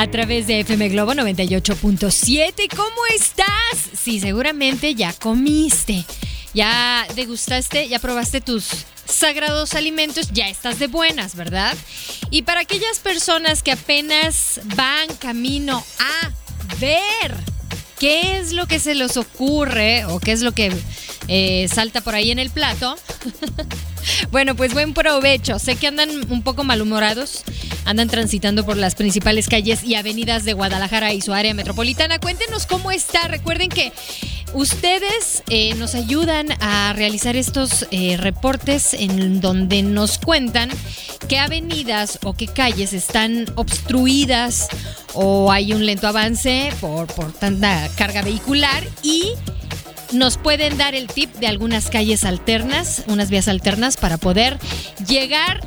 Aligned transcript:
a 0.00 0.10
través 0.10 0.46
de 0.46 0.60
FM 0.60 0.88
Globo 0.88 1.12
98.7. 1.12 2.74
¿Cómo 2.74 3.06
estás? 3.14 3.46
Sí, 3.92 4.18
seguramente 4.18 4.94
ya 4.94 5.12
comiste, 5.12 6.06
ya 6.54 7.06
degustaste, 7.14 7.86
ya 7.86 7.98
probaste 7.98 8.40
tus 8.40 8.86
sagrados 9.04 9.74
alimentos, 9.74 10.30
ya 10.32 10.48
estás 10.48 10.78
de 10.78 10.86
buenas, 10.86 11.34
¿verdad? 11.36 11.76
Y 12.30 12.42
para 12.42 12.60
aquellas 12.60 12.98
personas 13.00 13.62
que 13.62 13.72
apenas 13.72 14.62
van 14.74 15.14
camino 15.18 15.84
a 15.98 16.30
ver 16.78 17.36
qué 17.98 18.38
es 18.38 18.52
lo 18.52 18.66
que 18.66 18.80
se 18.80 18.94
les 18.94 19.18
ocurre 19.18 20.06
o 20.06 20.18
qué 20.18 20.32
es 20.32 20.40
lo 20.40 20.52
que 20.52 20.72
eh, 21.28 21.68
salta 21.68 22.00
por 22.00 22.14
ahí 22.14 22.30
en 22.30 22.38
el 22.38 22.48
plato. 22.48 22.96
bueno, 24.32 24.56
pues 24.56 24.72
buen 24.72 24.94
provecho. 24.94 25.58
Sé 25.58 25.76
que 25.76 25.88
andan 25.88 26.08
un 26.32 26.42
poco 26.42 26.64
malhumorados, 26.64 27.44
andan 27.90 28.08
transitando 28.08 28.64
por 28.64 28.76
las 28.76 28.94
principales 28.94 29.48
calles 29.48 29.82
y 29.82 29.96
avenidas 29.96 30.44
de 30.44 30.52
Guadalajara 30.52 31.12
y 31.12 31.20
su 31.20 31.32
área 31.32 31.54
metropolitana. 31.54 32.20
Cuéntenos 32.20 32.66
cómo 32.66 32.92
está. 32.92 33.26
Recuerden 33.26 33.68
que 33.68 33.92
ustedes 34.54 35.42
eh, 35.48 35.74
nos 35.74 35.96
ayudan 35.96 36.46
a 36.60 36.92
realizar 36.92 37.34
estos 37.34 37.88
eh, 37.90 38.16
reportes 38.16 38.94
en 38.94 39.40
donde 39.40 39.82
nos 39.82 40.18
cuentan 40.18 40.70
qué 41.28 41.40
avenidas 41.40 42.20
o 42.22 42.34
qué 42.34 42.46
calles 42.46 42.92
están 42.92 43.46
obstruidas 43.56 44.68
o 45.14 45.50
hay 45.50 45.72
un 45.72 45.84
lento 45.84 46.06
avance 46.06 46.72
por, 46.80 47.08
por 47.08 47.32
tanta 47.32 47.88
carga 47.96 48.22
vehicular 48.22 48.84
y 49.02 49.32
nos 50.12 50.38
pueden 50.38 50.78
dar 50.78 50.94
el 50.94 51.08
tip 51.08 51.34
de 51.36 51.48
algunas 51.48 51.90
calles 51.90 52.24
alternas, 52.24 53.02
unas 53.08 53.30
vías 53.30 53.48
alternas 53.48 53.96
para 53.96 54.16
poder 54.16 54.58
llegar 55.08 55.60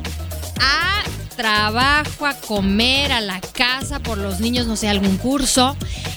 a 0.60 1.02
trabajo, 1.36 2.26
a 2.26 2.34
comer, 2.34 3.12
a 3.12 3.20
la 3.20 3.40
casa, 3.40 4.00
por 4.00 4.18
los 4.18 4.40
niños, 4.40 4.66
no 4.66 4.76
sé, 4.76 4.88
algún 4.88 5.16
curso. 5.16 5.76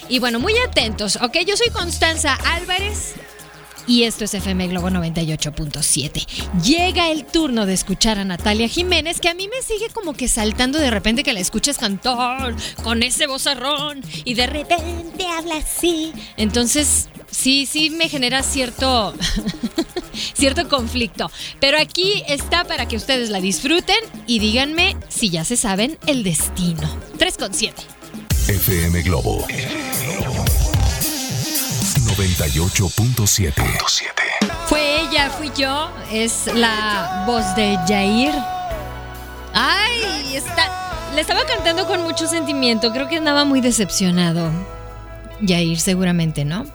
Y 0.10 0.20
bueno, 0.20 0.40
muy 0.40 0.54
atentos, 0.58 1.18
¿ok? 1.18 1.38
Yo 1.46 1.58
soy 1.58 1.70
Constanza 1.70 2.36
Álvarez. 2.46 3.16
Y 3.88 4.04
esto 4.04 4.26
es 4.26 4.34
FM 4.34 4.68
Globo 4.68 4.90
98.7. 4.90 6.28
Llega 6.62 7.10
el 7.10 7.26
turno 7.26 7.66
de 7.66 7.74
escuchar 7.74 8.20
a 8.20 8.26
Natalia 8.26 8.68
Jiménez, 8.68 9.22
que 9.22 9.30
a 9.30 9.34
mí 9.34 9.48
me 9.48 9.62
sigue 9.62 9.90
como 9.90 10.14
que 10.14 10.28
saltando 10.28 10.78
de 10.78 10.92
repente 10.92 11.24
que 11.24 11.32
la 11.32 11.40
escuchas 11.40 11.78
cantar 11.78 12.54
con 12.84 13.02
ese 13.02 13.28
vozarrón 13.28 14.02
y 14.26 14.34
de 14.34 14.46
repente 14.46 15.26
habla 15.26 15.56
así. 15.58 16.12
Entonces, 16.36 17.08
sí, 17.32 17.66
sí 17.66 17.90
me 17.90 18.10
genera 18.10 18.44
cierto, 18.44 19.14
cierto 20.34 20.68
conflicto. 20.68 21.32
Pero 21.62 21.80
aquí 21.80 22.24
está 22.28 22.66
para 22.66 22.90
que 22.90 22.98
ustedes 22.98 23.30
la 23.30 23.40
disfruten 23.40 23.98
y 24.28 24.40
díganme 24.40 24.98
si 25.08 25.30
ya 25.30 25.46
se 25.46 25.56
saben 25.56 25.98
el 26.08 26.24
destino. 26.24 26.94
3 27.18 27.38
con 27.38 27.54
7. 27.54 27.82
FM 28.50 29.02
Globo 29.04 29.46
98.7. 32.18 33.54
Fue 34.66 35.02
ella, 35.02 35.30
fui 35.30 35.52
yo. 35.56 35.92
Es 36.12 36.48
la 36.52 37.24
voz 37.28 37.56
de 37.56 37.78
Jair. 37.88 38.34
Ay, 39.54 40.36
está. 40.36 41.12
Le 41.14 41.22
estaba 41.22 41.46
cantando 41.46 41.86
con 41.86 42.02
mucho 42.02 42.26
sentimiento. 42.28 42.92
Creo 42.92 43.08
que 43.08 43.18
andaba 43.18 43.46
muy 43.46 43.62
decepcionado. 43.62 44.50
Jair, 45.48 45.80
seguramente, 45.80 46.44
¿no? 46.44 46.66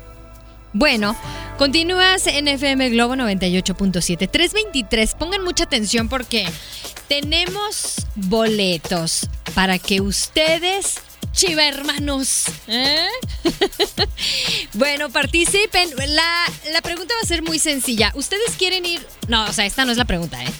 Bueno, 0.72 1.16
continúas 1.58 2.28
en 2.28 2.47
FM 2.47 2.91
Globo 2.91 3.14
98.7. 3.16 4.31
323. 4.31 5.14
Pongan 5.16 5.42
mucha 5.42 5.64
atención 5.64 6.08
porque 6.08 6.47
tenemos 7.08 7.97
boletos 8.14 9.28
para 9.56 9.81
que 9.81 10.00
ustedes 10.00 11.00
Chiva 11.32 11.66
hermanos. 11.66 12.44
¿eh? 12.69 13.09
bueno, 14.75 15.10
participen. 15.10 15.91
La, 16.09 16.44
la, 16.72 16.82
pregunta 16.82 17.15
va 17.15 17.22
a 17.22 17.26
ser 17.26 17.43
muy 17.43 17.59
sencilla. 17.59 18.12
¿Ustedes 18.15 18.53
quieren 18.59 18.84
ir? 18.84 19.06
No, 19.28 19.44
o 19.44 19.53
sea, 19.53 19.66
esta 19.66 19.84
no 19.84 19.93
es 19.93 19.98
la 19.98 20.04
pregunta, 20.04 20.43
¿eh? 20.43 20.53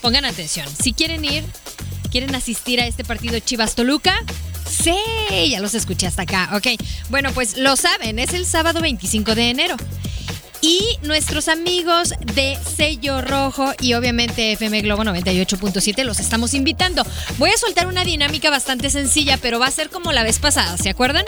Pongan 0.00 0.24
atención. 0.24 0.68
Si 0.82 0.92
quieren 0.92 1.24
ir, 1.24 1.44
quieren 2.10 2.34
asistir 2.34 2.80
a 2.80 2.86
este 2.86 3.04
partido 3.04 3.38
Chivas 3.40 3.74
Toluca. 3.74 4.22
Sí, 4.68 4.96
ya 5.50 5.60
los 5.60 5.74
escuché 5.74 6.06
hasta 6.06 6.22
acá. 6.22 6.50
Ok, 6.54 6.80
bueno, 7.10 7.32
pues 7.32 7.56
lo 7.56 7.76
saben, 7.76 8.18
es 8.18 8.32
el 8.32 8.46
sábado 8.46 8.80
25 8.80 9.34
de 9.34 9.50
enero. 9.50 9.76
Y 10.66 10.80
nuestros 11.02 11.48
amigos 11.48 12.14
de 12.34 12.56
Sello 12.74 13.20
Rojo 13.20 13.74
y 13.82 13.92
obviamente 13.92 14.52
FM 14.52 14.80
Globo 14.80 15.02
98.7 15.04 16.04
los 16.04 16.20
estamos 16.20 16.54
invitando. 16.54 17.02
Voy 17.36 17.50
a 17.50 17.58
soltar 17.58 17.86
una 17.86 18.02
dinámica 18.02 18.48
bastante 18.48 18.88
sencilla, 18.88 19.36
pero 19.36 19.58
va 19.58 19.66
a 19.66 19.70
ser 19.70 19.90
como 19.90 20.10
la 20.12 20.22
vez 20.22 20.38
pasada, 20.38 20.78
¿se 20.78 20.88
acuerdan? 20.88 21.26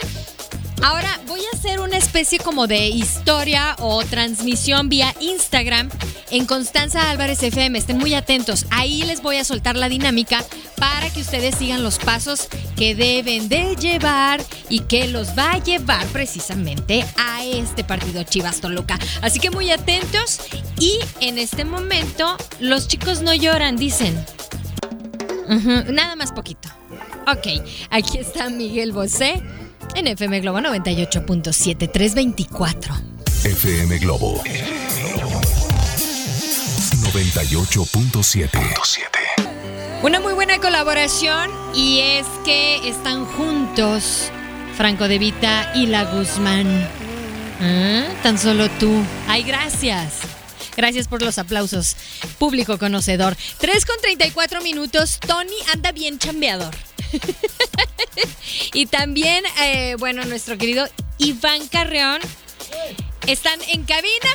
Ahora 0.83 1.19
voy 1.27 1.41
a 1.41 1.57
hacer 1.57 1.79
una 1.79 1.97
especie 1.97 2.39
como 2.39 2.67
de 2.67 2.87
historia 2.87 3.75
o 3.79 4.03
transmisión 4.05 4.89
vía 4.89 5.13
Instagram 5.19 5.89
en 6.29 6.45
Constanza 6.45 7.09
Álvarez 7.09 7.41
FM. 7.41 7.77
Estén 7.79 7.97
muy 7.97 8.13
atentos. 8.13 8.65
Ahí 8.69 9.01
les 9.03 9.21
voy 9.21 9.37
a 9.37 9.43
soltar 9.43 9.75
la 9.75 9.89
dinámica 9.89 10.45
para 10.77 11.09
que 11.09 11.21
ustedes 11.21 11.55
sigan 11.55 11.83
los 11.83 11.97
pasos 11.97 12.47
que 12.75 12.93
deben 12.93 13.49
de 13.49 13.75
llevar 13.75 14.43
y 14.69 14.81
que 14.81 15.07
los 15.07 15.29
va 15.37 15.53
a 15.53 15.63
llevar 15.63 16.05
precisamente 16.07 17.03
a 17.17 17.43
este 17.43 17.83
partido 17.83 18.23
Chivas 18.23 18.61
Toluca. 18.61 18.99
Así 19.21 19.39
que 19.39 19.49
muy 19.49 19.71
atentos 19.71 20.39
y 20.79 20.99
en 21.21 21.39
este 21.39 21.65
momento 21.65 22.37
los 22.59 22.87
chicos 22.87 23.21
no 23.21 23.33
lloran, 23.33 23.77
dicen. 23.77 24.15
nada 25.89 26.15
más 26.15 26.31
poquito. 26.31 26.69
Ok, 27.25 27.63
aquí 27.89 28.19
está 28.19 28.49
Miguel 28.49 28.91
Bosé 28.91 29.41
en 29.95 30.07
FM 30.07 30.39
Globo 30.41 30.59
98.7 30.59 31.91
324. 31.91 32.95
FM 33.43 33.99
Globo 33.99 34.41
98.7. 37.23 38.49
Una 40.03 40.19
muy 40.19 40.33
buena 40.33 40.59
colaboración 40.59 41.49
y 41.73 41.99
es 41.99 42.25
que 42.45 42.87
están 42.87 43.25
juntos 43.25 44.31
Franco 44.75 45.07
De 45.07 45.17
Vita 45.17 45.71
y 45.73 45.87
La 45.87 46.03
Guzmán. 46.05 46.87
¿Ah? 47.59 48.03
Tan 48.21 48.37
solo 48.37 48.69
tú. 48.79 48.93
Ay, 49.27 49.41
gracias. 49.43 50.19
Gracias 50.75 51.07
por 51.07 51.23
los 51.23 51.39
aplausos. 51.39 51.95
Público 52.37 52.77
conocedor. 52.77 53.35
3 53.57 53.85
con 53.85 53.97
34 53.99 54.61
minutos. 54.61 55.19
Tony 55.19 55.55
anda 55.73 55.91
bien 55.91 56.19
chambeador. 56.19 56.75
y 58.73 58.85
también, 58.85 59.43
eh, 59.61 59.95
bueno, 59.99 60.25
nuestro 60.25 60.57
querido 60.57 60.87
Iván 61.17 61.67
Carreón. 61.67 62.21
¿Están 63.25 63.59
en 63.69 63.83
cabina? 63.83 64.29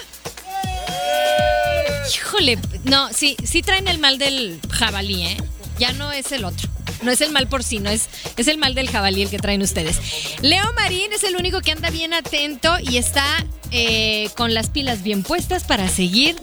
Híjole, 2.15 2.59
no, 2.85 3.13
sí, 3.13 3.37
sí 3.43 3.63
traen 3.63 3.89
el 3.89 3.99
mal 3.99 4.19
del 4.19 4.61
jabalí, 4.71 5.23
¿eh? 5.25 5.37
Ya 5.79 5.93
no 5.93 6.13
es 6.13 6.33
el 6.33 6.45
otro. 6.45 6.69
No 7.03 7.11
es 7.11 7.21
el 7.21 7.33
mal 7.33 7.49
por 7.49 7.65
sí, 7.65 7.79
no 7.79 7.91
es, 7.91 8.09
es 8.37 8.47
el 8.49 8.59
mal 8.59 8.75
del 8.75 8.89
jabalí 8.89 9.23
el 9.23 9.31
que 9.31 9.39
traen 9.39 9.63
ustedes. 9.63 9.99
Leo 10.41 10.73
Marín 10.75 11.13
es 11.13 11.25
el 11.25 11.37
único 11.37 11.61
que 11.61 11.73
anda 11.73 11.91
bien 11.91 12.15
atento 12.15 12.77
y 12.81 12.97
está 12.97 13.25
eh, 13.71 14.31
con 14.37 14.55
las 14.55 14.69
pilas 14.69 15.03
bien 15.03 15.23
puestas 15.23 15.65
para 15.65 15.89
seguir 15.89 16.37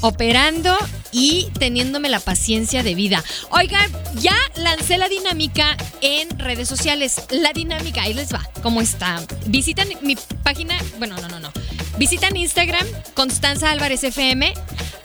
operando 0.00 0.76
y 1.14 1.48
teniéndome 1.60 2.08
la 2.08 2.18
paciencia 2.18 2.82
de 2.82 2.94
vida. 2.96 3.22
Oigan, 3.50 3.90
ya 4.16 4.34
lancé 4.56 4.98
la 4.98 5.08
dinámica 5.08 5.76
en 6.00 6.28
redes 6.38 6.68
sociales. 6.68 7.22
La 7.30 7.52
dinámica, 7.52 8.02
ahí 8.02 8.14
les 8.14 8.34
va. 8.34 8.46
¿Cómo 8.62 8.82
está? 8.82 9.22
Visitan 9.46 9.88
mi 10.02 10.16
página. 10.42 10.76
Bueno, 10.98 11.16
no, 11.22 11.28
no, 11.28 11.38
no. 11.38 11.52
Visitan 11.98 12.36
Instagram, 12.36 12.86
Constanza 13.14 13.70
Álvarez 13.70 14.02
FM. 14.02 14.52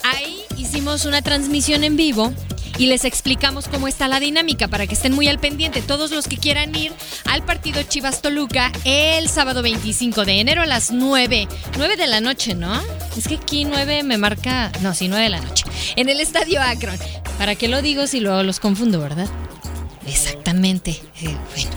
Ahí 0.03 0.41
hicimos 0.57 1.05
una 1.05 1.21
transmisión 1.21 1.83
en 1.83 1.95
vivo 1.95 2.33
y 2.79 2.85
les 2.85 3.03
explicamos 3.03 3.67
cómo 3.67 3.87
está 3.89 4.07
la 4.07 4.21
dinámica 4.21 4.69
para 4.69 4.87
que 4.87 4.95
estén 4.95 5.13
muy 5.13 5.27
al 5.27 5.37
pendiente. 5.37 5.81
Todos 5.81 6.11
los 6.11 6.27
que 6.27 6.37
quieran 6.37 6.73
ir 6.73 6.93
al 7.25 7.43
partido 7.43 7.83
Chivas 7.83 8.21
Toluca 8.21 8.71
el 8.85 9.27
sábado 9.27 9.61
25 9.61 10.23
de 10.23 10.39
enero 10.39 10.61
a 10.61 10.65
las 10.65 10.89
9. 10.89 11.47
9 11.77 11.97
de 11.97 12.07
la 12.07 12.21
noche, 12.21 12.55
¿no? 12.55 12.73
Es 13.17 13.27
que 13.27 13.35
aquí 13.35 13.65
9 13.65 14.03
me 14.03 14.17
marca. 14.17 14.71
No, 14.81 14.93
sí, 14.93 15.09
9 15.09 15.25
de 15.25 15.29
la 15.29 15.41
noche. 15.41 15.65
En 15.97 16.07
el 16.07 16.21
estadio 16.21 16.61
Akron. 16.61 16.97
¿Para 17.37 17.55
qué 17.55 17.67
lo 17.67 17.81
digo 17.81 18.07
si 18.07 18.21
luego 18.21 18.43
los 18.43 18.61
confundo, 18.61 19.01
verdad? 19.01 19.27
Exactamente. 20.07 20.91
Eh, 21.21 21.35
bueno, 21.53 21.71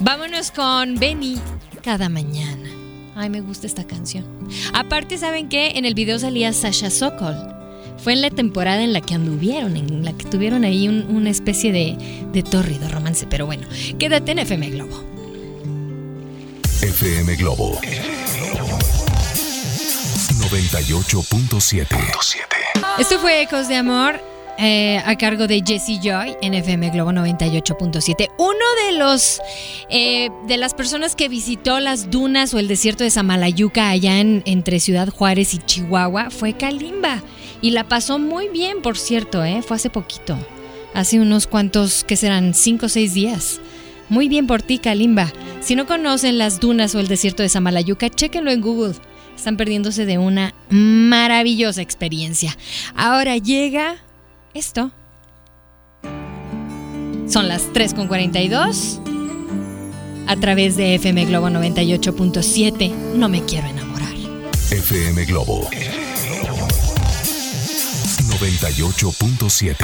vámonos 0.00 0.50
con 0.50 0.96
Benny 0.96 1.38
cada 1.82 2.08
mañana. 2.08 2.68
Ay, 3.14 3.30
me 3.30 3.40
gusta 3.40 3.68
esta 3.68 3.86
canción. 3.86 4.24
Aparte, 4.72 5.16
¿saben 5.16 5.48
qué? 5.48 5.72
En 5.76 5.84
el 5.84 5.94
video 5.94 6.18
salía 6.18 6.52
Sasha 6.52 6.90
Sokol. 6.90 7.59
Fue 8.02 8.12
en 8.14 8.22
la 8.22 8.30
temporada 8.30 8.82
en 8.82 8.92
la 8.92 9.00
que 9.00 9.14
anduvieron, 9.14 9.76
en 9.76 10.04
la 10.04 10.12
que 10.14 10.24
tuvieron 10.24 10.64
ahí 10.64 10.88
un- 10.88 11.06
una 11.14 11.30
especie 11.30 11.70
de, 11.72 11.96
de 12.32 12.42
tórrido 12.42 12.88
romance. 12.88 13.26
Pero 13.28 13.46
bueno, 13.46 13.66
quédate 13.98 14.32
en 14.32 14.38
FM 14.40 14.70
Globo. 14.70 15.04
FM 16.82 17.36
Globo 17.36 17.78
98.7. 20.50 21.86
Esto 22.98 23.18
fue 23.20 23.42
Ecos 23.42 23.68
de 23.68 23.76
Amor 23.76 24.20
eh, 24.60 25.02
a 25.06 25.16
cargo 25.16 25.46
de 25.46 25.62
Jesse 25.66 25.98
Joy 26.02 26.36
en 26.42 26.52
FM 26.52 26.90
Globo 26.90 27.12
98.7. 27.12 28.28
Uno 28.36 28.52
de 28.86 28.98
los 28.98 29.40
eh, 29.88 30.28
de 30.46 30.56
las 30.58 30.74
personas 30.74 31.16
que 31.16 31.30
visitó 31.30 31.80
las 31.80 32.10
dunas 32.10 32.52
o 32.52 32.58
el 32.58 32.68
desierto 32.68 33.02
de 33.02 33.10
Samalayuca 33.10 33.88
allá 33.88 34.20
en, 34.20 34.42
entre 34.44 34.78
Ciudad 34.78 35.08
Juárez 35.08 35.54
y 35.54 35.58
Chihuahua 35.58 36.28
fue 36.30 36.52
Kalimba. 36.52 37.22
Y 37.62 37.70
la 37.70 37.88
pasó 37.88 38.18
muy 38.18 38.48
bien, 38.48 38.82
por 38.82 38.98
cierto, 38.98 39.42
¿eh? 39.44 39.62
fue 39.62 39.76
hace 39.76 39.88
poquito. 39.88 40.36
Hace 40.92 41.20
unos 41.20 41.46
cuantos, 41.46 42.04
que 42.04 42.16
serán? 42.16 42.52
Cinco 42.52 42.86
o 42.86 42.88
seis 42.90 43.14
días. 43.14 43.60
Muy 44.10 44.28
bien 44.28 44.46
por 44.46 44.60
ti, 44.60 44.78
Kalimba. 44.78 45.32
Si 45.60 45.74
no 45.74 45.86
conocen 45.86 46.36
las 46.36 46.60
dunas 46.60 46.94
o 46.94 47.00
el 47.00 47.08
desierto 47.08 47.42
de 47.42 47.48
Samalayuca, 47.48 48.10
chéquenlo 48.10 48.50
en 48.50 48.60
Google. 48.60 48.94
Están 49.36 49.56
perdiéndose 49.56 50.04
de 50.04 50.18
una 50.18 50.52
maravillosa 50.68 51.80
experiencia. 51.80 52.56
Ahora 52.94 53.38
llega 53.38 54.02
esto. 54.54 54.90
Son 57.28 57.48
las 57.48 57.72
3.42. 57.72 59.00
A 60.26 60.36
través 60.36 60.76
de 60.76 60.94
FM 60.94 61.26
Globo 61.26 61.48
98.7. 61.48 62.90
No 63.14 63.28
me 63.28 63.44
quiero 63.44 63.68
enamorar. 63.68 64.14
FM 64.70 65.24
Globo 65.24 65.68
98.7. 68.38 69.76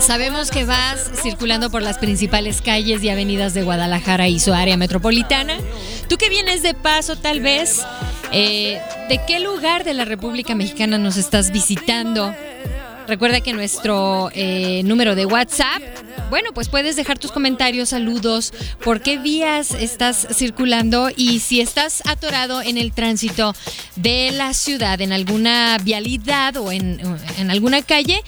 Sabemos 0.00 0.50
que 0.50 0.64
vas 0.64 1.10
circulando 1.22 1.70
por 1.70 1.82
las 1.82 1.98
principales 1.98 2.60
calles 2.62 3.02
y 3.02 3.08
avenidas 3.08 3.54
de 3.54 3.62
Guadalajara 3.62 4.28
y 4.28 4.40
su 4.40 4.52
área 4.52 4.76
metropolitana. 4.76 5.56
Tú 6.08 6.16
que 6.16 6.28
vienes 6.28 6.62
de 6.62 6.74
paso 6.74 7.16
tal 7.16 7.40
vez, 7.40 7.86
eh, 8.32 8.80
¿de 9.08 9.20
qué 9.26 9.40
lugar 9.40 9.84
de 9.84 9.94
la 9.94 10.04
República 10.04 10.54
Mexicana 10.54 10.98
nos 10.98 11.16
estás 11.16 11.50
visitando? 11.52 12.34
Recuerda 13.10 13.40
que 13.40 13.52
nuestro 13.52 14.30
eh, 14.34 14.82
número 14.84 15.16
de 15.16 15.26
WhatsApp, 15.26 15.82
bueno, 16.30 16.50
pues 16.54 16.68
puedes 16.68 16.94
dejar 16.94 17.18
tus 17.18 17.32
comentarios, 17.32 17.88
saludos, 17.88 18.52
por 18.84 19.02
qué 19.02 19.18
vías 19.18 19.72
estás 19.72 20.28
circulando 20.32 21.10
y 21.16 21.40
si 21.40 21.60
estás 21.60 22.04
atorado 22.06 22.62
en 22.62 22.78
el 22.78 22.92
tránsito 22.92 23.52
de 23.96 24.30
la 24.30 24.54
ciudad, 24.54 25.00
en 25.00 25.12
alguna 25.12 25.76
vialidad 25.82 26.56
o 26.58 26.70
en, 26.70 27.00
en 27.36 27.50
alguna 27.50 27.82
calle, 27.82 28.22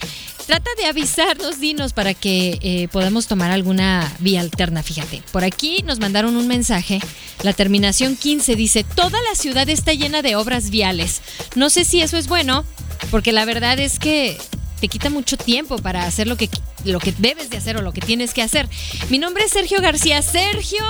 Trata 0.45 0.69
de 0.77 0.87
avisarnos, 0.87 1.61
dinos, 1.61 1.93
para 1.93 2.13
que 2.13 2.59
eh, 2.61 2.89
podamos 2.91 3.27
tomar 3.27 3.51
alguna 3.51 4.11
vía 4.19 4.41
alterna. 4.41 4.83
Fíjate, 4.83 5.23
por 5.31 5.45
aquí 5.45 5.81
nos 5.85 5.99
mandaron 6.01 6.35
un 6.35 6.49
mensaje. 6.49 6.99
La 7.43 7.53
terminación 7.53 8.17
15 8.17 8.57
dice, 8.57 8.83
toda 8.83 9.17
la 9.29 9.35
ciudad 9.35 9.69
está 9.69 9.93
llena 9.93 10.21
de 10.21 10.35
obras 10.35 10.69
viales. 10.69 11.21
No 11.55 11.69
sé 11.69 11.85
si 11.85 12.01
eso 12.01 12.17
es 12.17 12.27
bueno, 12.27 12.65
porque 13.09 13.31
la 13.31 13.45
verdad 13.45 13.79
es 13.79 13.99
que 13.99 14.37
te 14.83 14.89
quita 14.89 15.09
mucho 15.09 15.37
tiempo 15.37 15.77
para 15.77 16.05
hacer 16.05 16.27
lo 16.27 16.35
que, 16.35 16.49
lo 16.83 16.99
que 16.99 17.13
debes 17.17 17.49
de 17.49 17.55
hacer 17.55 17.77
o 17.77 17.81
lo 17.81 17.93
que 17.93 18.01
tienes 18.01 18.33
que 18.33 18.41
hacer. 18.41 18.67
Mi 19.09 19.17
nombre 19.17 19.45
es 19.45 19.51
Sergio 19.51 19.79
García. 19.79 20.21
Sergio, 20.21 20.83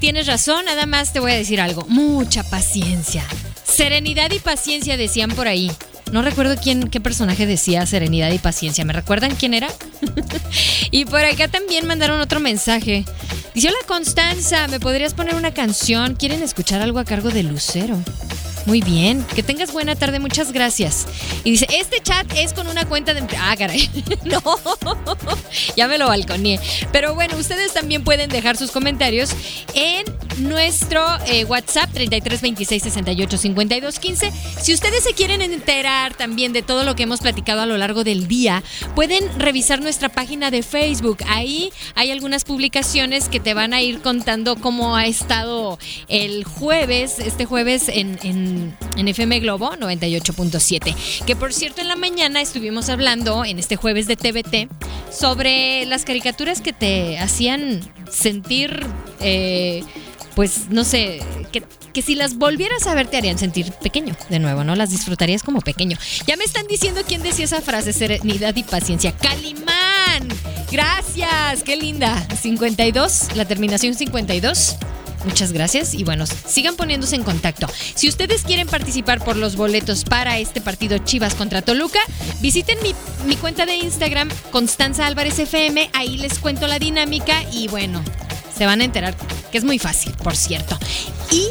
tienes 0.00 0.26
razón, 0.26 0.64
nada 0.64 0.86
más 0.86 1.12
te 1.12 1.20
voy 1.20 1.32
a 1.32 1.34
decir 1.34 1.60
algo. 1.60 1.84
Mucha 1.90 2.42
paciencia. 2.42 3.22
Serenidad 3.64 4.30
y 4.30 4.38
paciencia 4.38 4.96
decían 4.96 5.28
por 5.32 5.46
ahí. 5.46 5.70
No 6.10 6.22
recuerdo 6.22 6.56
quién, 6.56 6.88
qué 6.88 7.02
personaje 7.02 7.44
decía 7.44 7.84
serenidad 7.84 8.32
y 8.32 8.38
paciencia. 8.38 8.82
¿Me 8.86 8.94
recuerdan 8.94 9.36
quién 9.36 9.52
era? 9.52 9.68
y 10.90 11.04
por 11.04 11.20
acá 11.20 11.48
también 11.48 11.86
mandaron 11.86 12.18
otro 12.18 12.40
mensaje. 12.40 13.04
Dice, 13.54 13.68
hola 13.68 13.76
Constanza, 13.86 14.68
¿me 14.68 14.80
podrías 14.80 15.12
poner 15.12 15.34
una 15.34 15.52
canción? 15.52 16.14
¿Quieren 16.14 16.42
escuchar 16.42 16.80
algo 16.80 16.98
a 16.98 17.04
cargo 17.04 17.28
de 17.28 17.42
Lucero? 17.42 18.02
Muy 18.66 18.80
bien, 18.80 19.24
que 19.34 19.42
tengas 19.42 19.72
buena 19.72 19.96
tarde, 19.96 20.20
muchas 20.20 20.52
gracias. 20.52 21.06
Y 21.44 21.50
dice, 21.50 21.66
este 21.70 22.00
chat 22.00 22.26
es 22.36 22.52
con 22.52 22.68
una 22.68 22.84
cuenta 22.84 23.12
de... 23.12 23.22
Ah, 23.38 23.54
caray, 23.56 23.90
no, 24.24 24.40
ya 25.76 25.88
me 25.88 25.98
lo 25.98 26.06
balconeé. 26.06 26.60
Pero 26.92 27.14
bueno, 27.14 27.36
ustedes 27.36 27.72
también 27.72 28.04
pueden 28.04 28.30
dejar 28.30 28.56
sus 28.56 28.70
comentarios 28.70 29.30
en 29.74 30.04
nuestro 30.38 31.02
eh, 31.26 31.44
WhatsApp 31.44 31.90
3326685215. 31.94 34.32
Si 34.60 34.74
ustedes 34.74 35.04
se 35.04 35.14
quieren 35.14 35.40
enterar 35.42 36.14
también 36.14 36.52
de 36.52 36.62
todo 36.62 36.84
lo 36.84 36.94
que 36.94 37.02
hemos 37.04 37.20
platicado 37.20 37.62
a 37.62 37.66
lo 37.66 37.78
largo 37.78 38.04
del 38.04 38.28
día, 38.28 38.62
pueden 38.94 39.24
revisar 39.38 39.80
nuestra 39.80 40.08
página 40.08 40.50
de 40.50 40.62
Facebook. 40.62 41.18
Ahí 41.28 41.72
hay 41.94 42.10
algunas 42.10 42.44
publicaciones 42.44 43.28
que 43.28 43.40
te 43.40 43.54
van 43.54 43.74
a 43.74 43.82
ir 43.82 44.00
contando 44.00 44.56
cómo 44.56 44.96
ha 44.96 45.06
estado 45.06 45.78
el 46.08 46.44
jueves, 46.44 47.18
este 47.18 47.44
jueves 47.44 47.88
en, 47.88 48.18
en 48.22 48.72
en, 48.96 49.08
FM 49.08 49.40
Globo 49.40 49.72
98.7. 49.72 51.24
Que 51.24 51.36
por 51.36 51.52
cierto, 51.52 51.80
en 51.80 51.88
la 51.88 51.96
mañana 51.96 52.40
estuvimos 52.40 52.88
hablando 52.88 53.44
en 53.44 53.58
este 53.58 53.76
jueves 53.76 54.06
de 54.06 54.16
TVT 54.16 54.68
sobre 55.10 55.84
las 55.86 56.04
caricaturas 56.04 56.60
que 56.60 56.72
te 56.72 57.18
hacían 57.18 57.80
sentir, 58.10 58.84
eh, 59.20 59.82
pues 60.34 60.70
no 60.70 60.84
sé, 60.84 61.20
que, 61.52 62.02
si 62.02 62.14
las 62.14 62.36
volvieras 62.36 62.86
a 62.86 62.94
ver 62.94 63.06
te 63.06 63.16
harían 63.16 63.38
sentir 63.38 63.70
pequeño 63.72 64.16
de 64.28 64.38
nuevo, 64.38 64.64
¿no? 64.64 64.74
Las 64.74 64.90
disfrutarías 64.90 65.42
como 65.42 65.60
pequeño. 65.60 65.96
Ya 66.26 66.36
me 66.36 66.44
están 66.44 66.66
diciendo 66.66 67.02
quién 67.06 67.22
decía 67.22 67.44
esa 67.44 67.60
frase, 67.60 67.92
serenidad 67.92 68.56
y 68.56 68.62
paciencia. 68.62 69.12
Calimán. 69.12 70.28
Gracias, 70.70 71.62
qué 71.64 71.76
linda. 71.76 72.26
52, 72.40 73.36
la 73.36 73.44
terminación 73.44 73.94
52. 73.94 74.76
Muchas 75.24 75.52
gracias 75.52 75.94
y 75.94 76.02
bueno, 76.02 76.24
sigan 76.26 76.74
poniéndose 76.76 77.14
en 77.14 77.22
contacto. 77.22 77.68
Si 77.94 78.08
ustedes 78.08 78.42
quieren 78.42 78.66
participar 78.66 79.22
por 79.24 79.36
los 79.36 79.56
boletos 79.56 80.04
para 80.04 80.38
este 80.38 80.60
partido 80.60 80.98
Chivas 80.98 81.34
contra 81.34 81.62
Toluca, 81.62 82.00
visiten 82.40 82.78
mi, 83.26 83.36
cuenta 83.36 83.66
de 83.66 83.76
Instagram, 83.76 84.28
Constanza 84.50 85.06
Álvarez 85.06 85.38
FM, 85.38 85.90
ahí 85.92 86.16
les 86.18 86.38
cuento 86.38 86.66
la 86.66 86.78
dinámica 86.78 87.44
y 87.52 87.68
bueno, 87.68 88.02
se 88.56 88.66
van 88.66 88.80
a 88.80 88.84
enterar 88.84 89.16
que 89.50 89.58
es 89.58 89.64
muy 89.64 89.78
fácil, 89.78 90.12
por 90.12 90.36
cierto. 90.36 90.78
Y 91.30 91.46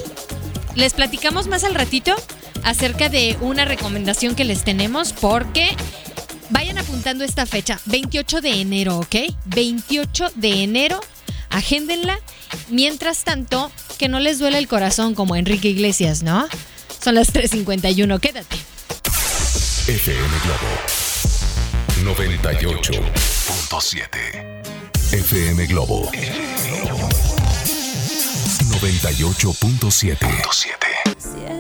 les 0.76 0.94
platicamos 0.94 1.48
más 1.48 1.64
al 1.64 1.76
ratito 1.76 2.16
acerca 2.64 3.10
de 3.10 3.38
una 3.42 3.66
recomendación 3.66 4.36
que 4.36 4.46
les 4.46 4.64
tenemos 4.64 5.14
porque... 5.14 5.70
Vayan 6.54 6.78
apuntando 6.78 7.24
esta 7.24 7.46
fecha, 7.46 7.80
28 7.86 8.42
de 8.42 8.60
enero, 8.60 8.98
¿ok? 8.98 9.16
28 9.46 10.34
de 10.36 10.64
enero, 10.64 11.00
agéndenla 11.50 12.20
Mientras 12.70 13.24
tanto, 13.24 13.72
que 13.98 14.08
no 14.08 14.20
les 14.20 14.38
duele 14.40 14.58
el 14.58 14.68
corazón 14.68 15.14
como 15.16 15.36
Enrique 15.36 15.70
Iglesias, 15.70 16.24
¿no? 16.24 16.48
Son 17.04 17.16
las 17.16 17.34
3.51, 17.34 18.20
quédate. 18.20 18.56
FM 19.88 20.30
Globo 20.44 20.68
98.7 22.16 24.62
FM 25.12 25.66
Globo 25.68 26.10
98.7 28.82 30.18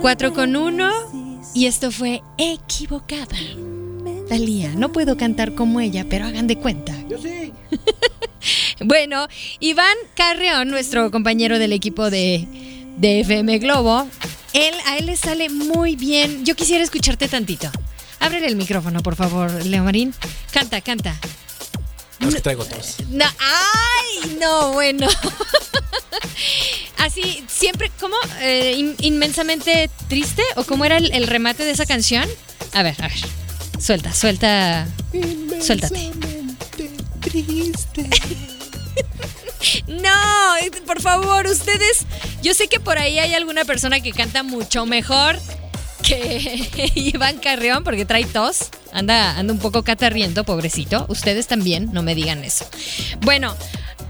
4 0.01 0.33
con 0.33 0.55
1 0.55 1.51
y 1.53 1.67
esto 1.67 1.91
fue 1.91 2.23
equivocada. 2.39 3.37
Talía, 4.27 4.71
no 4.71 4.91
puedo 4.91 5.15
cantar 5.17 5.53
como 5.53 5.79
ella, 5.81 6.07
pero 6.09 6.25
hagan 6.25 6.47
de 6.47 6.55
cuenta. 6.55 6.95
Yo 7.07 7.19
sí. 7.19 7.53
Bueno, 8.83 9.27
Iván 9.59 9.95
Carreón, 10.15 10.69
nuestro 10.69 11.11
compañero 11.11 11.59
del 11.59 11.73
equipo 11.73 12.09
de, 12.09 12.47
de 12.97 13.19
FM 13.19 13.59
Globo, 13.59 14.07
él, 14.53 14.73
a 14.87 14.97
él 14.97 15.05
le 15.05 15.15
sale 15.15 15.49
muy 15.49 15.95
bien. 15.95 16.43
Yo 16.43 16.55
quisiera 16.55 16.83
escucharte 16.83 17.27
tantito. 17.27 17.69
Ábrele 18.19 18.47
el 18.47 18.55
micrófono, 18.55 19.03
por 19.03 19.15
favor, 19.15 19.63
Leo 19.63 19.83
Marín. 19.83 20.15
Canta, 20.51 20.81
canta. 20.81 21.15
No, 22.21 22.29
es 22.29 22.35
que 22.35 22.41
traigo 22.41 22.65
tos. 22.65 22.97
No, 23.09 23.25
¡Ay! 23.25 24.37
No, 24.39 24.73
bueno. 24.73 25.07
Así, 26.97 27.43
siempre, 27.47 27.91
¿cómo? 27.99 28.15
Eh, 28.41 28.95
inmensamente 28.99 29.89
triste? 30.07 30.43
¿O 30.55 30.63
cómo 30.63 30.85
era 30.85 30.97
el, 30.97 31.27
remate 31.27 31.63
de 31.63 31.71
esa 31.71 31.85
canción? 31.85 32.29
A 32.73 32.83
ver, 32.83 32.95
a 32.99 33.07
ver. 33.07 33.19
Suelta, 33.79 34.13
suelta. 34.13 34.87
Suéltate. 35.59 36.11
Triste. 37.21 38.09
no, 39.87 40.85
por 40.85 41.01
favor, 41.01 41.47
ustedes. 41.47 42.05
Yo 42.43 42.53
sé 42.53 42.67
que 42.67 42.79
por 42.79 42.99
ahí 42.99 43.17
hay 43.17 43.33
alguna 43.33 43.65
persona 43.65 43.99
que 44.01 44.11
canta 44.11 44.43
mucho 44.43 44.85
mejor 44.85 45.39
que 46.01 46.91
Iván 46.95 47.37
Carrión 47.37 47.83
porque 47.83 48.05
trae 48.05 48.25
tos. 48.25 48.69
Anda, 48.93 49.37
anda 49.37 49.53
un 49.53 49.59
poco 49.59 49.83
catarriento, 49.83 50.43
pobrecito. 50.43 51.05
Ustedes 51.09 51.47
también, 51.47 51.89
no 51.93 52.03
me 52.03 52.15
digan 52.15 52.43
eso. 52.43 52.65
Bueno, 53.21 53.55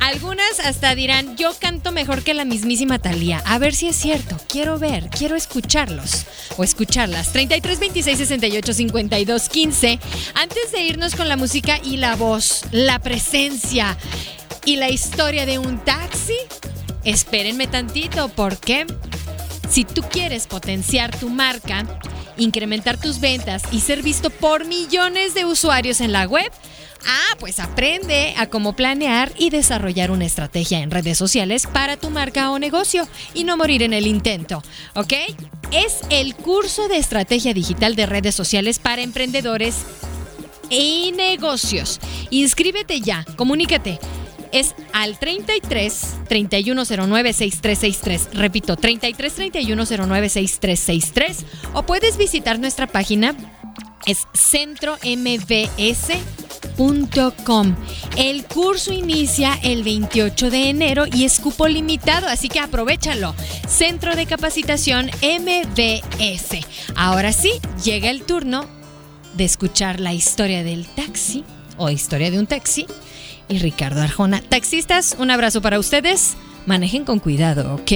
algunas 0.01 0.59
hasta 0.59 0.95
dirán, 0.95 1.37
yo 1.37 1.53
canto 1.59 1.91
mejor 1.91 2.23
que 2.23 2.33
la 2.33 2.43
mismísima 2.43 2.97
Talía. 2.97 3.43
A 3.45 3.59
ver 3.59 3.75
si 3.75 3.87
es 3.87 3.95
cierto. 3.95 4.35
Quiero 4.49 4.79
ver, 4.79 5.09
quiero 5.09 5.35
escucharlos 5.35 6.25
o 6.57 6.63
escucharlas. 6.63 7.31
33 7.31 7.79
26 7.79 8.17
68 8.17 8.73
52 8.73 9.49
15. 9.49 9.99
Antes 10.33 10.71
de 10.71 10.81
irnos 10.81 11.15
con 11.15 11.29
la 11.29 11.37
música 11.37 11.79
y 11.83 11.97
la 11.97 12.15
voz, 12.15 12.63
la 12.71 12.97
presencia 12.97 13.95
y 14.65 14.77
la 14.77 14.89
historia 14.89 15.45
de 15.45 15.59
un 15.59 15.77
taxi, 15.85 16.37
espérenme 17.03 17.67
tantito 17.67 18.29
porque 18.29 18.87
si 19.71 19.85
tú 19.85 20.01
quieres 20.03 20.47
potenciar 20.47 21.17
tu 21.17 21.29
marca, 21.29 21.85
incrementar 22.37 22.99
tus 22.99 23.19
ventas 23.19 23.63
y 23.71 23.79
ser 23.79 24.03
visto 24.03 24.29
por 24.29 24.65
millones 24.65 25.33
de 25.33 25.45
usuarios 25.45 26.01
en 26.01 26.11
la 26.11 26.27
web, 26.27 26.51
Ah, 27.03 27.35
pues 27.39 27.59
aprende 27.59 28.35
a 28.37 28.45
cómo 28.45 28.73
planear 28.73 29.31
y 29.35 29.49
desarrollar 29.49 30.11
una 30.11 30.25
estrategia 30.25 30.81
en 30.81 30.91
redes 30.91 31.17
sociales 31.17 31.65
para 31.65 31.97
tu 31.97 32.11
marca 32.11 32.51
o 32.51 32.59
negocio 32.59 33.07
y 33.33 33.43
no 33.43 33.57
morir 33.57 33.81
en 33.81 33.93
el 33.93 34.05
intento, 34.05 34.61
¿ok? 34.93 35.13
Es 35.71 36.01
el 36.11 36.35
curso 36.35 36.87
de 36.89 36.97
estrategia 36.97 37.55
digital 37.55 37.95
de 37.95 38.05
redes 38.05 38.35
sociales 38.35 38.77
para 38.77 39.01
emprendedores 39.01 39.77
y 40.69 41.11
negocios. 41.17 41.99
Inscríbete 42.29 43.01
ya, 43.01 43.25
comunícate. 43.35 43.99
Es 44.51 44.75
al 44.93 45.17
33 45.17 46.19
3109 46.27 47.33
6363. 47.33 48.37
Repito, 48.37 48.75
33 48.75 49.33
3109 49.33 50.29
6363. 50.29 51.45
O 51.73 51.83
puedes 51.83 52.17
visitar 52.17 52.59
nuestra 52.59 52.87
página. 52.87 53.35
Es 54.05 54.27
Centro 54.33 54.97
MBS 55.03 56.17
el 58.17 58.43
curso 58.45 58.91
inicia 58.91 59.53
el 59.61 59.83
28 59.83 60.49
de 60.49 60.69
enero 60.69 61.05
y 61.05 61.25
es 61.25 61.39
cupo 61.39 61.67
limitado, 61.67 62.27
así 62.27 62.49
que 62.49 62.59
aprovechalo. 62.59 63.35
Centro 63.67 64.15
de 64.15 64.25
Capacitación 64.25 65.11
MBS. 65.21 66.65
Ahora 66.95 67.33
sí, 67.33 67.51
llega 67.83 68.09
el 68.09 68.23
turno 68.23 68.67
de 69.35 69.43
escuchar 69.43 69.99
la 69.99 70.13
historia 70.13 70.63
del 70.63 70.87
taxi 70.87 71.43
o 71.77 71.91
historia 71.91 72.31
de 72.31 72.39
un 72.39 72.47
taxi 72.47 72.87
y 73.51 73.59
Ricardo 73.59 74.01
Arjona. 74.01 74.41
Taxistas, 74.41 75.15
un 75.19 75.29
abrazo 75.29 75.61
para 75.61 75.77
ustedes. 75.77 76.33
Manejen 76.65 77.05
con 77.05 77.19
cuidado, 77.19 77.75
¿ok? 77.75 77.91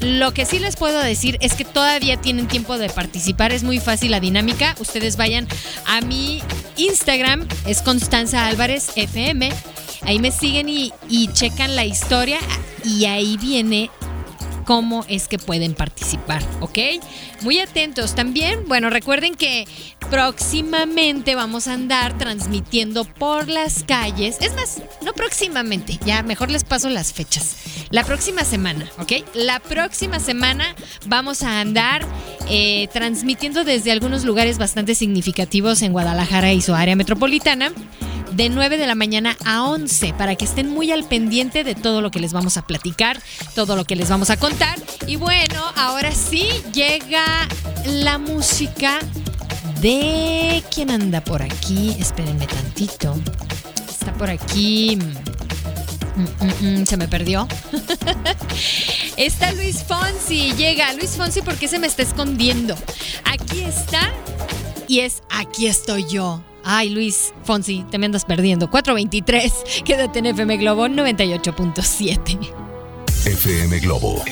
Lo 0.00 0.34
que 0.34 0.44
sí 0.44 0.58
les 0.58 0.74
puedo 0.74 0.98
decir 1.00 1.38
es 1.40 1.54
que 1.54 1.64
todavía 1.64 2.16
tienen 2.16 2.48
tiempo 2.48 2.78
de 2.78 2.88
participar, 2.88 3.52
es 3.52 3.62
muy 3.62 3.78
fácil 3.78 4.10
la 4.10 4.18
dinámica. 4.18 4.74
Ustedes 4.80 5.16
vayan 5.16 5.46
a 5.86 6.00
mi 6.00 6.42
Instagram, 6.76 7.46
es 7.64 7.80
Constanza 7.80 8.46
Álvarez 8.46 8.90
FM. 8.96 9.52
Ahí 10.00 10.18
me 10.18 10.32
siguen 10.32 10.68
y, 10.68 10.92
y 11.08 11.28
checan 11.28 11.76
la 11.76 11.84
historia 11.84 12.40
y 12.84 13.04
ahí 13.04 13.36
viene 13.36 13.88
cómo 14.64 15.04
es 15.08 15.28
que 15.28 15.38
pueden 15.38 15.74
participar, 15.74 16.42
¿ok? 16.58 16.78
Muy 17.42 17.60
atentos. 17.60 18.16
También, 18.16 18.64
bueno, 18.66 18.90
recuerden 18.90 19.36
que 19.36 19.68
próximamente 20.12 21.34
vamos 21.34 21.68
a 21.68 21.72
andar 21.72 22.18
transmitiendo 22.18 23.06
por 23.06 23.48
las 23.48 23.82
calles. 23.82 24.36
Es 24.42 24.54
más, 24.54 24.82
no 25.00 25.14
próximamente, 25.14 25.98
ya 26.04 26.22
mejor 26.22 26.50
les 26.50 26.64
paso 26.64 26.90
las 26.90 27.14
fechas. 27.14 27.56
La 27.88 28.04
próxima 28.04 28.44
semana, 28.44 28.86
¿ok? 28.98 29.12
La 29.32 29.58
próxima 29.58 30.20
semana 30.20 30.76
vamos 31.06 31.42
a 31.42 31.60
andar 31.60 32.04
eh, 32.50 32.88
transmitiendo 32.92 33.64
desde 33.64 33.90
algunos 33.90 34.26
lugares 34.26 34.58
bastante 34.58 34.94
significativos 34.94 35.80
en 35.80 35.92
Guadalajara 35.92 36.52
y 36.52 36.60
su 36.60 36.74
área 36.74 36.94
metropolitana 36.94 37.72
de 38.32 38.50
9 38.50 38.76
de 38.76 38.86
la 38.86 38.94
mañana 38.94 39.36
a 39.46 39.64
11 39.64 40.12
para 40.12 40.34
que 40.36 40.44
estén 40.44 40.68
muy 40.68 40.90
al 40.90 41.04
pendiente 41.04 41.64
de 41.64 41.74
todo 41.74 42.02
lo 42.02 42.10
que 42.10 42.20
les 42.20 42.34
vamos 42.34 42.58
a 42.58 42.66
platicar, 42.66 43.18
todo 43.54 43.76
lo 43.76 43.86
que 43.86 43.96
les 43.96 44.10
vamos 44.10 44.28
a 44.28 44.36
contar. 44.36 44.78
Y 45.06 45.16
bueno, 45.16 45.62
ahora 45.74 46.12
sí 46.12 46.48
llega 46.74 47.48
la 47.86 48.18
música 48.18 48.98
de 49.82 50.64
quién 50.72 50.90
anda 50.90 51.22
por 51.22 51.42
aquí. 51.42 51.94
Espérenme 51.98 52.46
tantito. 52.46 53.14
Está 53.88 54.12
por 54.14 54.30
aquí. 54.30 54.96
Mm, 54.96 56.22
mm, 56.22 56.82
mm, 56.82 56.86
se 56.86 56.96
me 56.96 57.08
perdió. 57.08 57.48
está 59.16 59.52
Luis 59.52 59.82
Fonsi. 59.82 60.52
Llega 60.52 60.92
Luis 60.94 61.16
Fonsi 61.16 61.42
porque 61.42 61.68
se 61.68 61.80
me 61.80 61.88
está 61.88 62.02
escondiendo. 62.02 62.76
Aquí 63.24 63.62
está. 63.62 64.12
Y 64.86 65.00
es 65.00 65.22
aquí 65.30 65.66
estoy 65.66 66.06
yo. 66.08 66.40
Ay, 66.64 66.90
Luis 66.90 67.32
Fonsi, 67.42 67.84
te 67.90 67.98
me 67.98 68.06
andas 68.06 68.24
perdiendo. 68.24 68.70
423. 68.70 69.52
Quédate 69.84 70.20
en 70.20 70.26
FM 70.26 70.58
Globo 70.58 70.86
98.7. 70.86 72.38
FM 73.24 73.80
Globo 73.80 74.22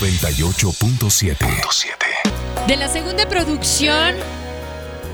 98.7. 0.00 2.07
De 2.68 2.76
la 2.76 2.90
segunda 2.90 3.26
producción, 3.26 4.14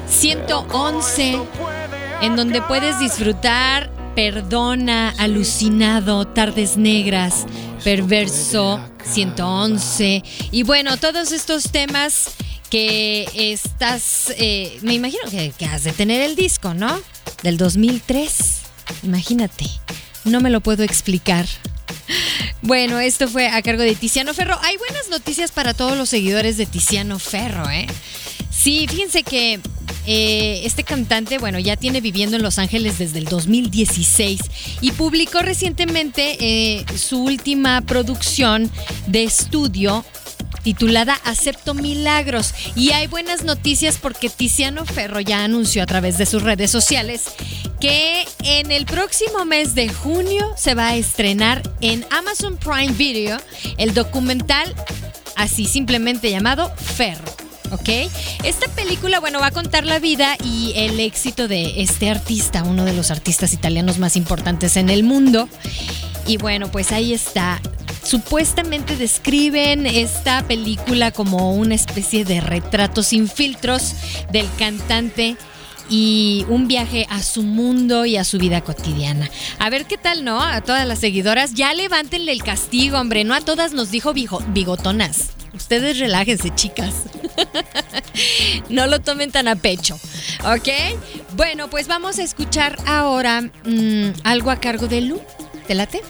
111, 0.09 1.39
en 2.21 2.35
donde 2.35 2.61
puedes 2.61 2.99
disfrutar 2.99 3.93
Perdona, 4.17 5.15
Alucinado, 5.19 6.27
Tardes 6.27 6.77
Negras, 6.77 7.47
Perverso, 7.85 8.81
111. 9.05 10.25
Y 10.51 10.65
bueno, 10.65 10.97
todos 10.97 11.31
estos 11.31 11.71
temas 11.71 12.33
que 12.71 13.29
estás, 13.33 14.35
eh, 14.37 14.77
me 14.83 14.95
imagino 14.95 15.23
que, 15.31 15.53
que, 15.57 15.67
has 15.67 15.85
de 15.85 15.93
tener 15.93 16.23
el 16.23 16.35
disco, 16.35 16.75
¿no? 16.75 17.01
Del 17.45 17.57
2003. 17.57 18.63
Imagínate, 19.05 19.67
no 20.25 20.41
me 20.41 20.51
lo 20.51 20.61
puedo 20.61 20.83
explicar. 20.83 21.47
Bueno, 22.65 22.99
esto 22.99 23.29
fue 23.29 23.49
a 23.49 23.61
cargo 23.61 23.83
de 23.83 23.95
Tiziano 23.95 24.33
Ferro. 24.33 24.59
Hay 24.63 24.79
buenas 24.79 25.11
noticias 25.11 25.53
para 25.53 25.75
todos 25.75 25.99
los 25.99 26.09
seguidores 26.09 26.57
de 26.57 26.65
Tiziano 26.65 27.19
Ferro, 27.19 27.69
¿eh? 27.69 27.87
Sí, 28.51 28.87
fíjense 28.89 29.23
que 29.23 29.61
eh, 30.07 30.63
este 30.65 30.83
cantante, 30.83 31.37
bueno, 31.37 31.59
ya 31.59 31.77
tiene 31.77 32.01
viviendo 32.01 32.37
en 32.37 32.43
Los 32.43 32.59
Ángeles 32.59 32.99
desde 32.99 33.19
el 33.19 33.27
2016 33.27 34.41
y 34.81 34.93
publicó 34.93 35.41
recientemente 35.41 36.39
eh, 36.41 36.87
su 36.97 37.23
última 37.23 37.83
producción 37.83 38.71
de 39.09 39.25
estudio 39.25 40.03
titulada 40.63 41.21
Acepto 41.25 41.75
Milagros. 41.75 42.55
Y 42.75 42.93
hay 42.93 43.09
buenas 43.09 43.45
noticias 43.45 43.99
porque 44.01 44.31
Tiziano 44.31 44.87
Ferro 44.87 45.21
ya 45.21 45.45
anunció 45.45 45.83
a 45.83 45.87
través 45.87 46.17
de 46.17 46.25
sus 46.25 46.43
redes 46.43 46.71
sociales 46.71 47.25
que 47.85 48.25
en 48.45 48.73
el 48.73 48.87
próximo 48.87 49.45
mes 49.45 49.75
de 49.75 49.91
junio 49.91 50.55
se 50.57 50.75
va 50.75 50.89
a 50.89 50.97
estrenar 50.97 51.61
en 51.83 52.03
Amazon 52.09 52.57
Prime 52.57 52.95
Video 52.95 53.37
el 53.77 53.93
documental 53.93 54.75
así 55.37 55.67
simplemente 55.67 56.31
llamado 56.31 56.75
Ferro. 56.77 57.31
¿ok? 57.73 58.11
Esta 58.43 58.69
película, 58.69 59.21
bueno, 59.21 59.39
va 59.39 59.49
a 59.49 59.51
contar 59.51 59.85
la 59.85 59.99
vida 59.99 60.39
y 60.43 60.73
el 60.77 60.99
éxito 60.99 61.47
de 61.47 61.83
este 61.83 62.09
artista, 62.09 62.63
uno 62.63 62.87
de 62.87 62.95
los 62.95 63.11
artistas 63.11 63.53
italianos 63.53 63.99
más 63.99 64.17
importantes 64.17 64.79
en 64.79 64.89
el 64.89 65.05
mundo. 65.05 65.47
Y 66.27 66.39
bueno, 66.39 66.73
pues 66.73 66.91
ahí 66.91 67.13
está. 67.13 67.61
Supuestamente 68.03 68.97
describen 68.97 69.85
esta 69.85 70.43
película 70.49 71.11
como 71.11 71.53
una 71.53 71.75
especie 71.75 72.25
de 72.25 72.41
retrato 72.41 73.03
sin 73.03 73.29
filtros 73.29 73.93
del 74.33 74.49
cantante 74.59 75.37
y 75.89 76.47
un 76.49 76.69
viaje 76.69 77.07
a 77.11 77.23
su 77.23 77.43
mundo 77.43 78.07
y 78.07 78.17
a 78.17 78.25
su 78.25 78.39
vida 78.39 78.63
cotidiana. 78.63 79.31
A 79.59 79.71
ver 79.71 79.87
qué 79.87 79.99
tal, 79.99 80.25
¿no? 80.25 80.43
A 80.43 80.61
todas 80.61 80.87
las 80.87 80.99
seguidoras, 80.99 81.55
ya 81.55 81.75
levántenle 81.75 82.33
el 82.33 82.43
castigo, 82.43 82.99
hombre, 82.99 83.25
no 83.25 83.35
a 83.35 83.41
todas 83.41 83.73
nos 83.73 83.91
dijo 83.91 84.13
bigotonas. 84.13 85.31
Ustedes 85.55 85.99
relájense, 85.99 86.53
chicas. 86.55 86.95
no 88.69 88.87
lo 88.87 89.01
tomen 89.01 89.31
tan 89.31 89.47
a 89.47 89.57
pecho, 89.57 89.99
¿ok? 90.45 90.69
Bueno, 91.37 91.71
pues 91.71 91.87
vamos 91.87 92.19
a 92.19 92.25
escuchar 92.25 92.77
ahora 92.87 93.43
mm, 93.43 94.21
algo 94.25 94.51
a 94.51 94.57
cargo 94.57 94.89
de 94.89 95.01
Lu. 95.01 95.21
¿Te 95.67 95.75
late? 95.75 96.03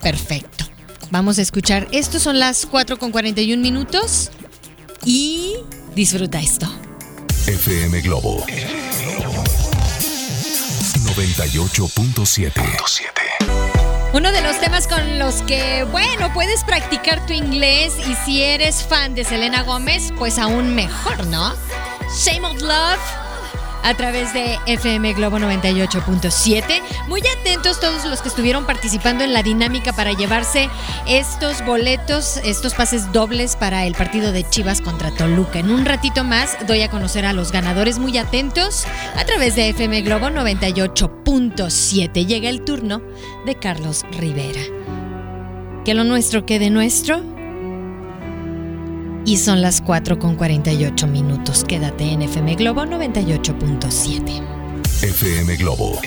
Perfecto. 0.00 0.64
Vamos 1.10 1.38
a 1.38 1.42
escuchar. 1.42 1.88
Estos 1.90 2.22
son 2.22 2.38
las 2.38 2.66
4 2.66 2.98
con 2.98 3.10
41 3.10 3.60
minutos. 3.60 4.30
Y 5.04 5.54
disfruta 5.94 6.40
esto. 6.40 6.70
FM 7.46 8.00
Globo 8.02 8.44
98.7. 11.18 13.10
Uno 14.12 14.30
de 14.30 14.40
los 14.40 14.60
temas 14.60 14.86
con 14.86 15.18
los 15.18 15.42
que, 15.42 15.82
bueno, 15.90 16.32
puedes 16.32 16.62
practicar 16.62 17.26
tu 17.26 17.32
inglés 17.32 17.92
y 18.08 18.14
si 18.24 18.44
eres 18.44 18.84
fan 18.84 19.16
de 19.16 19.24
Selena 19.24 19.64
Gómez, 19.64 20.12
pues 20.16 20.38
aún 20.38 20.76
mejor, 20.76 21.26
¿no? 21.26 21.56
Shame 22.24 22.46
of 22.46 22.62
Love 22.62 23.27
a 23.82 23.94
través 23.94 24.32
de 24.32 24.58
FM 24.66 25.14
Globo 25.14 25.38
98.7. 25.38 26.62
Muy 27.08 27.22
atentos 27.40 27.80
todos 27.80 28.04
los 28.04 28.22
que 28.22 28.28
estuvieron 28.28 28.66
participando 28.66 29.24
en 29.24 29.32
la 29.32 29.42
dinámica 29.42 29.92
para 29.92 30.12
llevarse 30.12 30.68
estos 31.06 31.64
boletos, 31.64 32.38
estos 32.44 32.74
pases 32.74 33.12
dobles 33.12 33.56
para 33.56 33.86
el 33.86 33.94
partido 33.94 34.32
de 34.32 34.48
Chivas 34.48 34.80
contra 34.80 35.10
Toluca. 35.10 35.58
En 35.58 35.70
un 35.70 35.84
ratito 35.84 36.24
más 36.24 36.56
doy 36.66 36.82
a 36.82 36.90
conocer 36.90 37.26
a 37.26 37.32
los 37.32 37.52
ganadores 37.52 37.98
muy 37.98 38.16
atentos 38.18 38.84
a 39.16 39.24
través 39.24 39.56
de 39.56 39.70
FM 39.70 40.02
Globo 40.02 40.26
98.7. 40.26 42.26
Llega 42.26 42.48
el 42.48 42.64
turno 42.64 43.02
de 43.46 43.54
Carlos 43.54 44.04
Rivera. 44.12 44.60
Que 45.84 45.94
lo 45.94 46.04
nuestro 46.04 46.44
quede 46.44 46.70
nuestro 46.70 47.37
y 49.24 49.36
son 49.36 49.62
las 49.62 49.80
4 49.80 50.18
con 50.18 50.36
48 50.36 51.06
minutos. 51.06 51.64
Quédate 51.64 52.04
en 52.04 52.22
FM 52.22 52.54
Globo 52.56 52.84
98.7. 52.84 54.42
FM 55.02 55.56
Globo 55.56 56.00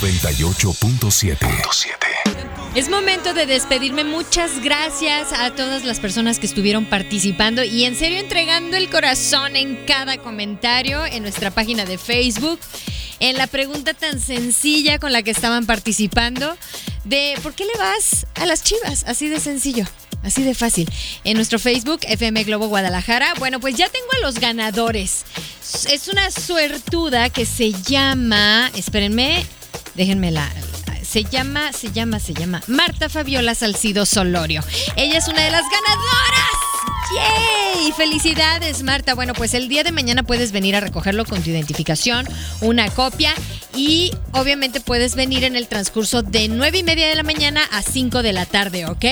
98.7. 0.00 1.36
Es 2.74 2.88
momento 2.88 3.34
de 3.34 3.46
despedirme. 3.46 4.04
Muchas 4.04 4.62
gracias 4.62 5.32
a 5.32 5.50
todas 5.54 5.84
las 5.84 5.98
personas 5.98 6.38
que 6.38 6.46
estuvieron 6.46 6.84
participando 6.84 7.64
y 7.64 7.84
en 7.84 7.96
serio 7.96 8.18
entregando 8.18 8.76
el 8.76 8.88
corazón 8.90 9.56
en 9.56 9.84
cada 9.86 10.18
comentario 10.18 11.04
en 11.06 11.22
nuestra 11.22 11.50
página 11.50 11.84
de 11.84 11.98
Facebook. 11.98 12.60
En 13.20 13.36
la 13.36 13.48
pregunta 13.48 13.94
tan 13.94 14.20
sencilla 14.20 14.98
con 15.00 15.12
la 15.12 15.22
que 15.22 15.32
estaban 15.32 15.66
participando 15.66 16.56
de 17.04 17.34
¿por 17.42 17.54
qué 17.54 17.64
le 17.64 17.74
vas 17.78 18.26
a 18.36 18.46
las 18.46 18.62
chivas? 18.62 19.04
Así 19.08 19.28
de 19.28 19.40
sencillo. 19.40 19.84
Así 20.22 20.42
de 20.42 20.54
fácil. 20.54 20.90
En 21.24 21.36
nuestro 21.36 21.58
Facebook, 21.58 22.00
FM 22.02 22.44
Globo 22.44 22.68
Guadalajara. 22.68 23.34
Bueno, 23.38 23.60
pues 23.60 23.76
ya 23.76 23.88
tengo 23.88 24.08
a 24.16 24.26
los 24.26 24.36
ganadores. 24.36 25.24
Es 25.90 26.08
una 26.08 26.30
suertuda 26.30 27.30
que 27.30 27.46
se 27.46 27.72
llama. 27.72 28.70
Espérenme, 28.74 29.46
déjenme 29.94 30.30
la. 30.30 30.50
Se 31.02 31.24
llama, 31.24 31.72
se 31.72 31.90
llama, 31.90 32.20
se 32.20 32.34
llama 32.34 32.62
Marta 32.66 33.08
Fabiola 33.08 33.54
Salcido 33.54 34.04
Solorio. 34.04 34.62
Ella 34.96 35.16
es 35.18 35.28
una 35.28 35.42
de 35.42 35.50
las 35.50 35.62
ganadoras. 35.62 36.47
¡Yay! 37.14 37.92
¡Felicidades, 37.92 38.82
Marta! 38.82 39.14
Bueno, 39.14 39.32
pues 39.32 39.54
el 39.54 39.68
día 39.68 39.82
de 39.82 39.92
mañana 39.92 40.22
puedes 40.22 40.52
venir 40.52 40.76
a 40.76 40.80
recogerlo 40.80 41.24
con 41.24 41.42
tu 41.42 41.50
identificación, 41.50 42.26
una 42.60 42.90
copia 42.90 43.34
y 43.74 44.12
obviamente 44.32 44.80
puedes 44.80 45.14
venir 45.14 45.44
en 45.44 45.56
el 45.56 45.68
transcurso 45.68 46.22
de 46.22 46.48
9 46.48 46.78
y 46.78 46.82
media 46.82 47.08
de 47.08 47.14
la 47.14 47.22
mañana 47.22 47.62
a 47.72 47.82
5 47.82 48.22
de 48.22 48.32
la 48.32 48.44
tarde, 48.44 48.86
¿ok? 48.86 49.04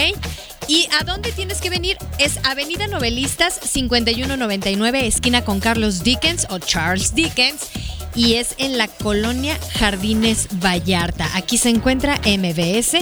¿Y 0.68 0.88
a 0.98 1.04
dónde 1.04 1.32
tienes 1.32 1.60
que 1.60 1.70
venir? 1.70 1.96
Es 2.18 2.38
Avenida 2.44 2.86
Novelistas 2.88 3.58
5199, 3.62 5.06
esquina 5.06 5.44
con 5.44 5.60
Carlos 5.60 6.02
Dickens 6.02 6.46
o 6.50 6.58
Charles 6.58 7.14
Dickens. 7.14 7.60
Y 8.16 8.34
es 8.34 8.54
en 8.58 8.78
la 8.78 8.88
colonia 8.88 9.58
Jardines 9.78 10.48
Vallarta. 10.52 11.28
Aquí 11.36 11.58
se 11.58 11.68
encuentra 11.68 12.18
MBS 12.24 12.96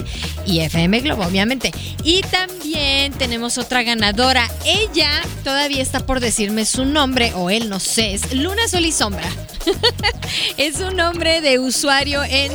y 0.45 0.59
FM 0.59 0.99
Globo, 0.99 1.23
obviamente. 1.23 1.71
Y 2.03 2.21
también 2.23 3.13
tenemos 3.13 3.57
otra 3.57 3.83
ganadora. 3.83 4.47
Ella 4.65 5.09
todavía 5.43 5.81
está 5.81 6.05
por 6.05 6.19
decirme 6.19 6.65
su 6.65 6.85
nombre, 6.85 7.33
o 7.33 7.49
él 7.49 7.69
no 7.69 7.79
sé, 7.79 8.13
es 8.13 8.33
Luna 8.33 8.67
Sol 8.67 8.85
y 8.85 8.91
Sombra. 8.91 9.29
es 10.57 10.79
un 10.81 10.97
nombre 10.97 11.41
de 11.41 11.59
usuario 11.59 12.23
en. 12.23 12.51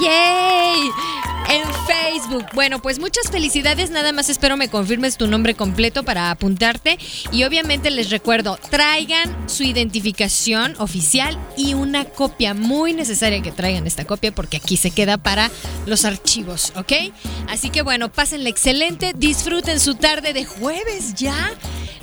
¡Yay! 0.00 0.90
En 1.48 1.62
Facebook. 1.86 2.46
Bueno, 2.54 2.80
pues 2.80 2.98
muchas 2.98 3.30
felicidades. 3.30 3.90
Nada 3.90 4.12
más 4.12 4.28
espero 4.28 4.56
me 4.56 4.68
confirmes 4.68 5.16
tu 5.16 5.26
nombre 5.26 5.54
completo 5.54 6.02
para 6.02 6.30
apuntarte. 6.30 6.98
Y 7.32 7.44
obviamente 7.44 7.90
les 7.90 8.10
recuerdo, 8.10 8.58
traigan 8.70 9.34
su 9.48 9.62
identificación 9.62 10.74
oficial 10.78 11.38
y 11.56 11.74
una 11.74 12.04
copia. 12.04 12.54
Muy 12.54 12.92
necesaria 12.92 13.42
que 13.42 13.52
traigan 13.52 13.86
esta 13.86 14.04
copia 14.04 14.32
porque 14.32 14.56
aquí 14.56 14.76
se 14.76 14.90
queda 14.90 15.18
para 15.18 15.50
los 15.86 16.04
archivos, 16.04 16.72
¿ok? 16.76 16.92
Así 17.48 17.70
que 17.70 17.82
bueno, 17.82 18.10
pásenle 18.10 18.50
excelente. 18.50 19.12
Disfruten 19.16 19.80
su 19.80 19.94
tarde 19.94 20.32
de 20.32 20.44
jueves 20.44 21.14
ya. 21.14 21.54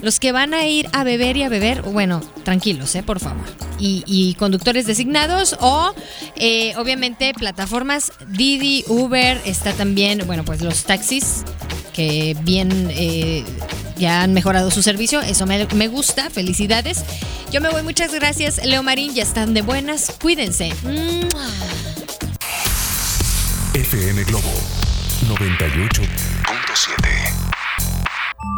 Los 0.04 0.20
que 0.20 0.34
van 0.34 0.54
a 0.54 0.68
ir 0.68 0.90
a 0.92 1.06
beber 1.06 1.38
y 1.38 1.44
a 1.44 1.50
beber, 1.50 1.82
bueno, 1.82 2.20
tranquilos, 2.44 2.94
¿eh? 2.96 3.04
Por 3.04 3.22
favor. 3.22 3.46
Y, 3.80 4.36
conductores 4.38 4.86
designados 4.86 5.56
o, 5.62 5.94
eh, 6.36 6.74
obviamente, 6.76 7.34
plataformas 7.34 8.12
Didi, 8.28 8.84
Uber, 8.88 9.42
está 9.46 9.72
también, 9.72 10.24
bueno, 10.28 10.44
pues 10.44 10.62
los 10.62 10.84
taxis 10.84 11.46
que 11.94 12.36
bien 12.42 12.90
eh, 12.92 13.46
ya 13.98 14.24
han 14.24 14.34
mejorado 14.34 14.72
su 14.72 14.84
servicio. 14.84 15.22
Eso 15.22 15.46
me, 15.46 15.66
me, 15.68 15.88
gusta. 15.88 16.30
Felicidades. 16.30 17.06
Yo 17.52 17.62
me 17.62 17.70
voy. 17.70 17.84
Muchas 17.84 18.14
gracias, 18.14 18.66
Leo 18.66 18.84
Marín. 18.84 19.14
Ya 19.14 19.24
están 19.24 19.54
de 19.54 19.62
buenas. 19.62 20.14
Cuídense. 20.22 20.74
FM 23.74 24.24
Globo 24.26 24.52
98.7 25.30 26.33